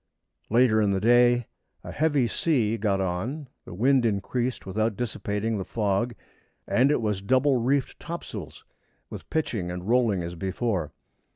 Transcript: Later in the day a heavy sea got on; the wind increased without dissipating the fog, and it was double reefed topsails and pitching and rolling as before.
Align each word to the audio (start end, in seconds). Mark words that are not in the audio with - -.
Later 0.49 0.81
in 0.81 0.89
the 0.89 0.99
day 0.99 1.45
a 1.83 1.91
heavy 1.91 2.25
sea 2.25 2.75
got 2.75 2.99
on; 2.99 3.47
the 3.65 3.73
wind 3.75 4.03
increased 4.03 4.65
without 4.65 4.97
dissipating 4.97 5.59
the 5.59 5.63
fog, 5.63 6.15
and 6.65 6.89
it 6.89 7.01
was 7.03 7.21
double 7.21 7.57
reefed 7.57 7.99
topsails 7.99 8.65
and 9.11 9.29
pitching 9.29 9.69
and 9.69 9.87
rolling 9.87 10.23
as 10.23 10.33
before. 10.33 10.91